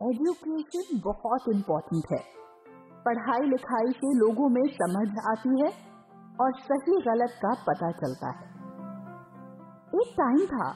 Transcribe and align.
Education 0.00 1.00
बहुत 1.04 1.48
important 1.48 2.12
है। 2.12 2.18
पढ़ाई 3.04 3.48
लिखाई 3.48 3.92
से 3.94 4.12
लोगों 4.18 4.48
में 4.50 4.62
समझ 4.74 5.08
आती 5.30 5.50
है 5.58 5.68
और 6.40 6.52
सही 6.60 7.00
गलत 7.02 7.34
का 7.42 7.50
पता 7.66 7.90
चलता 7.98 8.30
है। 8.30 8.46
एक 9.94 10.14
टाइम 10.16 10.46
था 10.48 10.68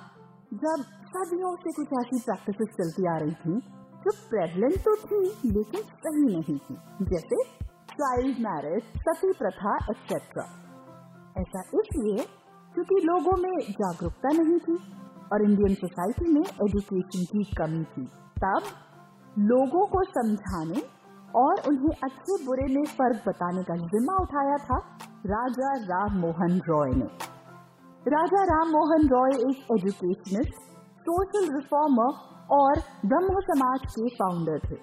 जब 0.56 0.84
सदियों 1.08 1.54
से 1.56 1.72
कुछ 1.72 1.94
ऐसी 2.00 2.20
प्रैक्टिस 2.20 2.74
चलती 2.74 3.08
आ 3.08 3.16
रही 3.18 3.34
थी 3.40 3.58
जो 4.04 4.12
प्रेवलेंट 4.30 4.78
तो 4.84 4.94
थी 5.02 5.22
लेकिन 5.50 5.82
सही 5.98 6.24
नहीं 6.26 6.58
थी, 6.58 6.76
जैसे 7.04 7.42
चाइल्ड 7.94 8.38
मैरिज 8.46 8.82
सती 9.00 9.32
प्रथा 9.38 9.76
एक्सेट्रा 9.90 10.46
ऐसा 11.36 11.62
इसलिए 11.74 12.24
क्योंकि 12.74 13.00
लोगों 13.06 13.36
में 13.38 13.52
जागरूकता 13.72 14.28
नहीं 14.34 14.58
थी 14.60 14.76
और 15.32 15.44
इंडियन 15.44 15.74
सोसाइटी 15.76 16.32
में 16.32 16.42
एजुकेशन 16.42 17.24
की 17.26 17.44
कमी 17.56 17.84
थी। 17.92 18.06
तब 18.38 18.62
लोगों 19.38 19.86
को 19.86 20.04
समझाने 20.04 20.82
और 21.36 21.54
उन्हें 21.68 21.96
अच्छे 22.04 22.44
बुरे 22.44 22.74
में 22.74 22.84
फ़र्क 22.84 23.22
बताने 23.28 23.62
का 23.62 23.76
जिम्मा 23.76 24.14
उठाया 24.14 24.56
था 24.56 24.78
राजा 25.26 25.72
राम 25.72 26.18
मोहन 26.18 26.60
रॉय 26.68 26.90
ने। 26.90 27.04
राजा 28.08 28.42
राम 28.42 28.68
मोहन 28.68 29.08
रॉय 29.08 29.30
एक 29.50 29.66
एजुकेशनिस्ट 29.72 30.54
सोशल 31.00 31.54
रिफॉर्मर 31.56 32.12
और 32.50 32.72
ब्रह्म 33.06 33.40
समाज 33.40 33.80
के 33.90 34.08
फाउंडर 34.08 34.58
थे। 34.58 34.74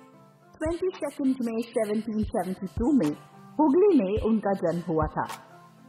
ट्वेंटी 0.58 0.90
सेकेंड 0.96 1.36
में 1.42 1.62
1772 1.62 2.94
में 2.94 3.16
हुगली 3.60 4.00
में 4.00 4.24
उनका 4.24 4.52
जन्म 4.54 4.94
हुआ 4.94 5.06
था। 5.06 5.28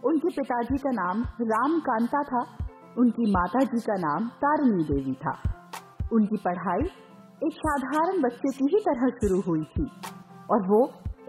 उनके 0.04 0.28
पिताजी 0.28 0.76
का 0.76 0.90
नाम 0.90 1.22
राम 1.42 1.80
कांता 1.80 2.22
था, 2.22 2.56
उनकी 2.98 3.30
माता 3.30 3.58
जी 3.58 3.80
का 3.80 3.94
नाम 3.94 4.28
तारिणी 4.28 4.84
देवी 4.84 5.14
था। 5.14 5.42
उनकी 6.12 6.36
पढ़ाई 6.36 6.90
एक 7.42 7.52
साधारण 7.52 8.20
बच्चे 8.22 8.50
की 8.52 8.64
ही 8.64 8.80
तरह 8.80 9.08
शुरू 9.10 9.40
हुई 9.40 9.62
थी 9.64 9.84
और 10.50 10.66
वो 10.66 10.80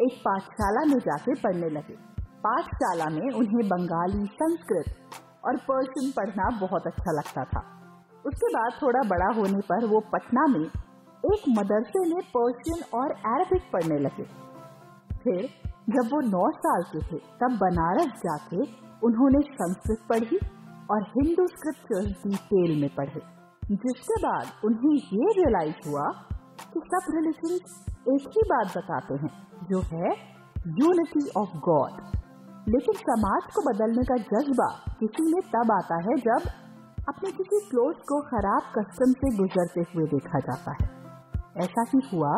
एक 0.02 0.20
पाठशाला 0.25 0.83
में 0.86 1.00
जाके 1.00 1.33
पढ़ने 1.36 1.70
लगे। 1.70 1.95
पाठशाला 2.44 3.05
में 3.09 3.31
उन्हें 3.31 3.64
बंगाली 3.70 4.25
संस्कृत 4.42 5.17
और 5.45 5.58
पर्शियन 5.58 6.11
पढ़ना 6.11 6.50
बहुत 6.59 6.88
अच्छा 6.88 7.11
लगता 7.11 7.44
था। 7.44 7.64
उसके 8.25 8.47
बाद 8.47 8.78
थोड़ा 8.81 9.02
बड़ा 9.08 9.33
होने 9.33 9.59
पर 9.61 9.88
वो 9.88 10.00
पटना 10.14 10.45
में 10.47 10.66
एक 11.25 11.50
मदरसे 11.50 12.05
में 12.09 12.22
पर्शियन 12.38 12.83
और 13.00 13.11
अरबिक 13.33 13.70
पढ़ने 13.73 14.00
लगे। 14.00 14.23
फिर 15.17 15.50
जब 15.89 16.14
वो 16.14 16.22
नौ 16.30 16.50
साल 16.58 16.83
के 16.83 17.05
थे, 17.08 17.17
तब 17.17 17.58
बनारस 17.61 18.17
जाके 18.25 18.61
उन्होंने 19.08 19.42
संस्कृत 19.53 20.08
पढ़ी 20.09 20.39
और 20.92 21.02
हिंदू 21.02 21.48
स्क्रिप्चर्स 21.48 22.27
डिटेल 22.27 22.81
में 22.81 22.89
पढ़े। 22.95 23.22
जिसके 23.64 24.16
बाद 24.22 24.66
उन्हें 24.66 24.94
ये 24.94 25.31
रियलाइज़ 25.38 25.89
हुआ 25.89 26.08
कि 26.64 26.81
सब 26.86 27.11
रिलीजन 27.16 27.53
एक 28.14 28.28
ही 28.36 28.42
बात 28.50 28.78
बताते 28.78 29.14
हैं, 29.14 29.31
जो 29.70 29.80
है 29.92 30.09
यूनिटी 30.80 31.30
ऑफ़ 31.38 31.58
गॉड 31.59 32.02
लेकिन 32.70 32.95
समाज 33.00 33.47
को 33.55 33.61
बदलने 33.64 34.03
का 34.03 34.16
जज्बा 34.28 34.67
किसी 35.00 35.23
में 35.33 35.42
तब 35.47 35.72
आता 35.72 35.95
है 36.04 36.15
जब 36.20 36.49
अपने 37.10 37.32
किसी 37.32 37.60
क्लोज 37.70 37.95
को 38.10 38.20
खराब 38.21 38.70
कस्टम 38.76 39.14
से 39.14 39.32
गुजरते 39.37 39.82
हुए 39.93 40.05
देखा 40.08 40.39
जाता 40.39 40.76
है। 40.82 40.87
ऐसा 41.58 41.83
ही 41.89 41.99
हुआ 42.14 42.32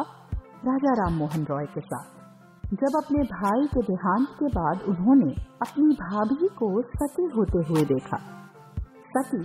राजा 0.66 0.94
राम 0.94 1.14
मोहन 1.14 1.46
रॉय 1.50 1.66
के 1.66 1.82
साथ। 1.82 2.74
जब 2.74 2.98
अपने 2.98 3.24
भाई 3.26 3.68
के 3.68 3.82
देहांत 3.82 4.28
के 4.40 4.48
बाद 4.56 4.82
उन्होंने 4.90 5.30
अपनी 5.62 5.94
भाभी 5.96 6.48
को 6.58 6.70
सती 6.96 7.26
होते 7.36 7.62
हुए 7.70 7.84
देखा। 7.86 8.18
सती 9.12 9.44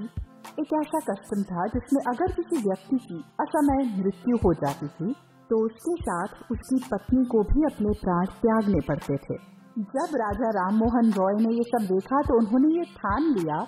एक 0.58 0.66
ऐसा 0.74 0.98
कस्टम 0.98 1.42
था 1.42 1.66
जिसमें 1.66 2.14
अगर 2.14 2.32
किसी 2.32 2.56
व्यक्ति 2.56 2.96
की 2.96 3.24
असमय 3.40 4.02
मृत्यु 4.02 4.36
हो 4.36 4.54
जाती 4.54 4.88
थी 4.88 5.14
तो 5.50 5.66
उसके 5.66 6.02
साथ 6.02 6.26
उसकी 6.50 6.88
पत्नी 6.92 7.24
को 7.24 7.42
भी 7.42 7.74
अपने 7.74 7.88
प्राण 7.88 8.24
त्यागने 8.24 8.80
पड़ते 8.88 9.16
थे। 9.16 9.34
जब 9.78 10.08
राजा 10.14 10.50
राम 10.50 10.74
मोहन 10.74 11.10
रॉय 11.10 11.46
ने 11.46 11.54
ये 11.54 11.62
सब 11.62 11.94
देखा 11.94 12.20
तो 12.20 12.38
उन्होंने 12.38 12.68
ये 12.68 12.84
ठान 12.84 13.22
लिया 13.22 13.66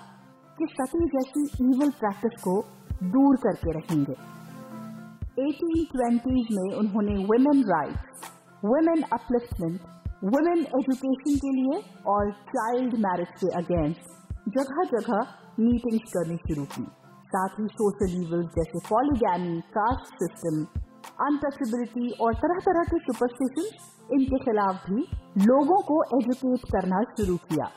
कि 0.57 0.65
सती 0.81 0.99
जैसी 0.99 1.65
इवल 1.65 1.89
प्रैक्टिस 1.89 2.41
को 2.43 2.65
दूर 3.03 3.35
करके 3.35 3.71
रहेंगे 3.71 4.13
1820s 5.23 6.47
में 6.51 6.75
उन्होंने 6.75 7.25
women 7.25 7.63
rights 7.63 8.03
women 8.65 9.03
upliftment 9.13 9.81
women 10.23 10.57
education 10.57 11.35
के 11.35 11.47
लिए 11.47 12.01
और 12.07 12.31
चाइल्ड 12.31 12.93
मैरिज 12.93 13.27
के 13.27 13.47
अगेंस्ट 13.47 13.99
जगह 14.47 14.83
जगह 14.83 15.19
मीटिंग्स 15.59 16.11
करनी 16.13 16.35
शुरू 16.37 16.63
की। 16.63 16.83
साथ 17.27 17.59
ही 17.59 17.67
सोशल 17.67 18.15
इवल्स 18.15 18.47
जैसे 18.55 18.79
पॉलीगैमी 18.89 19.59
कास्ट 19.77 20.13
सिस्टम 20.13 20.57
अनटचेबिलिटी 21.25 22.09
और 22.21 22.33
तरह 22.33 22.59
तरह 22.59 22.83
के 22.83 22.97
सुपरस्टिशन 22.97 24.15
इनके 24.15 24.39
खिलाफ 24.39 24.89
भी 24.89 25.05
लोगों 25.45 25.77
को 25.81 26.03
एजुकेट 26.17 26.65
करना 26.71 27.01
शुरू 27.11 27.35
किया। 27.35 27.69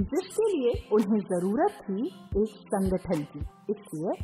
जिसके 0.00 0.46
लिए 0.52 0.72
उन्हें 0.92 1.20
ज़रूरत 1.32 1.76
थी 1.82 2.06
एक 2.36 2.56
संगठन 2.68 3.20
की। 3.32 3.40
इसलिए 3.70 4.14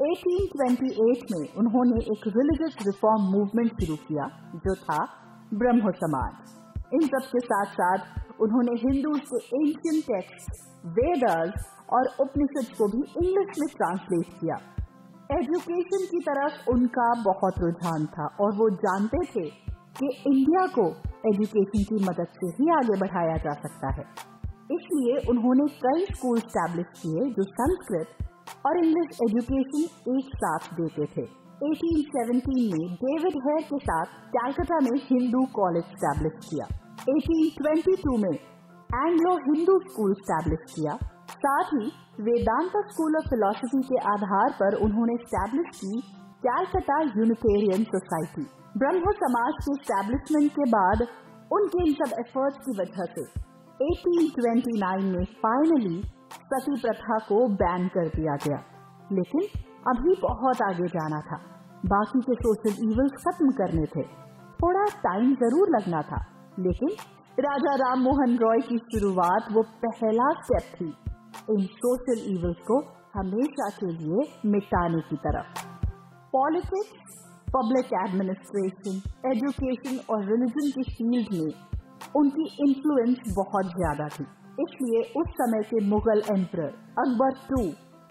1828 0.00 1.24
में 1.32 1.48
उन्होंने 1.58 2.00
एक 2.12 2.26
रिलीजियस 2.26 2.76
रिफॉर्म 2.86 3.22
मूवमेंट 3.32 3.72
शुरू 3.82 3.96
किया, 3.96 4.28
जो 4.56 4.74
था 4.74 5.04
ब्रह्म 5.54 5.90
समाज 5.96 6.57
इन 6.94 7.06
सब 7.06 7.28
के 7.32 7.40
साथ 7.40 7.72
साथ 7.72 8.40
उन्होंने 8.40 8.72
हिंदू 8.80 9.10
के 9.30 9.38
एंशियन 9.56 10.00
टेक्स्ट 10.02 10.66
वेदर्स 10.98 11.64
और 11.92 12.08
उपनिषद 12.20 12.74
को 12.78 12.86
भी 12.88 13.00
इंग्लिश 13.22 13.58
में 13.60 13.68
ट्रांसलेट 13.76 14.28
किया। 14.40 14.56
एजुकेशन 15.30 16.04
की 16.10 16.20
तरफ़ 16.20 16.70
उनका 16.70 17.08
बहुत 17.22 17.58
रुझान 17.58 18.06
था 18.06 18.26
और 18.40 18.54
वो 18.56 18.68
जानते 18.84 19.18
थे 19.26 19.48
कि 19.98 20.08
इंडिया 20.26 20.66
को 20.74 20.86
एजुकेशन 21.30 21.84
की 21.88 22.04
मदद 22.04 22.28
से 22.36 22.50
ही 22.58 22.70
आगे 22.76 22.98
बढ़ाया 23.00 23.36
जा 23.36 23.52
सकता 23.62 23.92
है। 23.94 24.04
इसलिए 24.72 25.18
उन्होंने 25.30 25.66
कई 25.82 26.06
स्कूल 26.14 26.38
स्टैब्लिश 26.38 26.86
किए 27.02 27.28
जो 27.32 27.44
संस्कृत 27.50 28.28
और 28.66 28.78
इंग्लिश 28.84 29.18
एजुकेशन 29.22 30.16
एक 30.16 30.34
साथ 30.36 30.72
देते 30.74 31.06
थे। 31.16 31.26
1817 31.58 32.66
में 32.72 32.94
डेविड 32.94 33.36
हेयर 33.44 33.62
के 33.62 33.78
साथ 33.78 34.04
कैलकाटा 34.34 34.76
में 34.82 34.98
हिंदू 35.04 35.40
कॉलेज 35.54 35.84
स्टैब्लिश 35.84 36.32
किया। 36.50 36.66
1822 37.08 38.18
में 38.18 38.34
एंग्लो 39.06 39.32
हिंदू 39.36 39.78
स्कूल 39.78 40.14
स्टैब्लिश 40.14 40.72
किया। 40.74 40.94
साथ 41.30 41.64
ही 41.64 41.90
वेदांता 42.20 42.80
स्कूल 42.80 43.16
ऑफ़ 43.16 43.28
फिलोसफी 43.28 43.82
के 43.82 43.98
आधार 44.12 44.50
पर 44.50 44.74
उन्होंने 44.74 45.16
स्टैब्लिश 45.16 45.76
की 45.80 46.00
कैलकटा 46.46 47.00
यूनिटेरियन 47.00 47.84
सोसाइटी 47.84 48.46
ब्रह्म 48.78 49.12
समाज 49.12 49.52
के 49.62 49.74
स्टैब्लिशमेंट 49.82 50.52
के 50.52 50.70
बाद 50.70 51.06
उनके 51.52 51.88
इन 51.88 51.94
सब 51.94 52.18
एफर्ट्स 52.18 52.58
की 52.58 52.72
वजह 52.80 53.04
से 53.04 53.24
1829 53.84 55.16
में 55.16 55.24
फाइनली 55.24 56.02
सती 56.32 56.80
प्रथा 56.80 57.18
को 57.18 57.48
बैन 57.48 57.88
कर 57.88 58.08
दिया 58.08 58.36
गया। 58.46 58.62
लेकिन 59.12 59.42
अभी 59.88 60.14
बहुत 60.22 60.62
आगे 60.62 60.86
जाना 60.88 61.20
था। 61.26 61.36
बाकी 61.86 62.20
के 62.22 62.34
सोशल 62.36 62.82
इवल्स 62.84 63.12
खत्म 63.18 63.50
करने 63.58 63.84
थे। 63.86 64.02
थोड़ा 64.60 64.84
टाइम 65.02 65.34
ज़रूर 65.36 65.70
लगना 65.70 66.02
था, 66.02 66.18
लेकिन 66.58 66.90
राजा 67.38 67.74
राम 67.78 68.00
मोहन 68.02 68.36
रॉय 68.38 68.60
की 68.68 68.78
शुरुआत 68.86 69.52
वो 69.52 69.62
पहला 69.84 70.30
स्टेप 70.40 70.72
थी। 70.74 70.88
इन 71.50 71.64
सोशल 71.76 72.24
इवल्स 72.32 72.60
को 72.66 72.78
हमेशा 73.14 73.68
के 73.78 73.92
लिए 73.92 74.26
मिटाने 74.46 75.00
की 75.08 75.16
तरफ़। 75.18 75.64
पॉलिटिक्स 76.32 77.16
पब्लिक 77.48 77.92
एडमिनिस्ट्रेशन 77.98 78.96
एजुकेशन 79.28 79.98
और 80.10 80.24
रिलीजन 80.24 80.70
की 80.72 80.82
फ़ील्ड 80.90 81.34
में 81.34 81.52
उनकी 82.16 82.44
इन्फ्लुएंस 82.64 83.34
बहुत 83.36 83.70
ज़्यादा 83.76 84.08
थी। 84.10 84.26
इसलिए 84.58 85.00
उस 85.16 85.28
समय 85.36 85.62
के 85.64 85.84
मुगल 85.86 86.22
एम्पर 86.30 86.66
अकबर 86.98 87.38
टू 87.48 87.62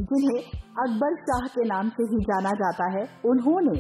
जिन्हें 0.02 0.42
अकबर 0.84 1.16
शाह 1.16 1.48
के 1.48 1.64
नाम 1.66 1.90
से 1.90 2.04
ही 2.04 2.18
जाना 2.24 2.52
जाता 2.52 2.90
है, 2.98 3.08
उन्होंने 3.26 3.80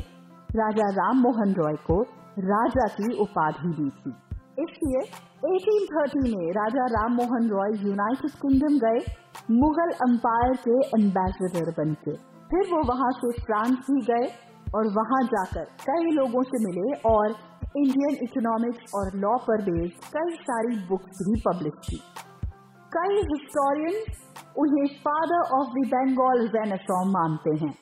राजा 0.55 0.89
राम 0.89 1.17
मोहन 1.17 1.53
रॉय 1.53 1.73
को 1.73 2.01
राजा 2.39 2.87
की 2.87 3.17
उपाधि 3.17 3.69
दी 3.69 3.89
थी। 3.89 4.13
इसलिए 4.63 5.01
1830 5.49 6.35
में 6.35 6.51
राजा 6.51 6.85
राम 6.85 7.13
मोहन 7.13 7.49
रॉय 7.49 7.87
यूनाइटेड 7.87 8.31
किंगडम 8.31 8.77
गए, 8.77 8.99
मुगल 9.51 9.91
अंपायर 10.07 10.55
के 10.67 10.77
एम्बेसडर 11.01 11.71
बन 11.71 11.93
के। 11.93 12.15
फिर 12.49 12.73
वो 12.73 12.81
वहाँ 12.87 13.11
से 13.11 13.31
फ्रांस 13.41 13.77
भी 13.91 14.01
गए 14.01 14.27
और 14.75 14.87
वहाँ 14.87 15.23
जाकर 15.23 15.63
कई 15.63 16.11
लोगों 16.11 16.43
से 16.43 16.63
मिले 16.65 16.99
और 17.09 17.35
इंडियन 17.77 18.17
इकोनॉमिक्स 18.23 18.93
और 18.95 19.11
लॉ 19.15 19.37
पर 19.37 19.61
बेस्ड 19.61 20.13
कई 20.13 20.35
सारी 20.35 20.87
बुक्स 20.87 21.27
भी 21.29 21.41
पब्लिश 21.41 21.73
की। 21.89 21.99
कई 22.91 23.15
हिस्टोरियंस 23.15 24.26
उन्हें 24.57 24.85
father 24.99 25.41
of 25.55 25.67
the 25.69 25.85
Bengal 25.87 26.47
renaissance 26.53 27.09
मानते 27.11 27.51
हैं। 27.63 27.73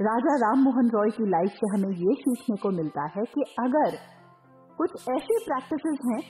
राजा 0.00 0.34
राम 0.38 0.62
मोहन 0.62 0.88
रॉय 0.90 1.10
की 1.10 1.28
लाइफ 1.30 1.58
से 1.58 1.66
हमें 1.74 1.92
ये 1.98 2.14
सीखने 2.22 2.56
को 2.56 2.70
मिलता 2.70 3.02
है 3.16 3.24
कि 3.34 3.44
अगर 3.58 3.96
कुछ 4.78 4.94
ऐसी 5.10 5.38
प्रैक्टिसेस 5.44 5.98
हैं 6.06 6.20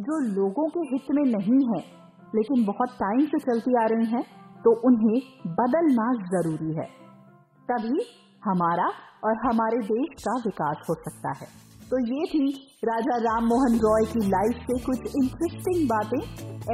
जो 0.00 0.18
लोगों 0.28 0.68
के 0.68 0.86
हित 0.86 1.10
में 1.10 1.24
नहीं 1.26 1.60
है, 1.68 1.80
लेकिन 2.34 2.64
बहुत 2.66 2.96
टाइम 2.96 3.20
से 3.26 3.38
चलती 3.40 3.76
आ 3.82 3.86
रही 3.86 4.06
हैं 4.06 4.22
तो 4.64 4.74
उन्हें 4.88 5.18
बदलना 5.54 6.06
ज़रूरी 6.30 6.72
है। 6.76 6.86
तभी 7.68 8.00
हमारा 8.44 8.88
और 9.24 9.36
हमारे 9.44 9.78
देश 9.86 10.22
का 10.22 10.36
विकास 10.40 10.86
हो 10.88 10.94
सकता 10.96 11.32
है। 11.38 11.48
तो 11.90 11.98
ये 12.06 12.24
थी 12.26 12.40
राजा 12.84 13.16
राम 13.16 13.44
मोहन 13.44 13.76
रॉय 13.78 14.04
की 14.06 14.20
लाइफ 14.28 14.58
से 14.62 14.74
कुछ 14.78 15.14
इंटरेस्टिंग 15.20 15.86
बातें 15.88 16.18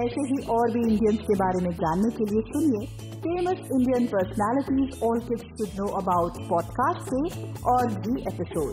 ऐसे 0.01 0.25
ही 0.31 0.39
और 0.55 0.73
भी 0.73 0.81
इंडियंस 0.81 1.21
के 1.29 1.35
बारे 1.35 1.61
में 1.65 1.71
जानने 1.83 2.11
के 2.17 2.25
लिए 2.25 2.43
सुनिए 2.49 2.87
फ़ेमस 3.27 3.61
इंडियन 3.77 4.07
पर्सनालिटीज 4.07 5.03
और 5.03 5.21
kids 5.29 5.45
should 5.61 5.81
know 5.81 5.87
about 6.01 6.41
podcast 6.49 7.11
से 7.11 7.21
और 7.75 7.87
भी 8.07 8.21
एपिसोड. 8.33 8.73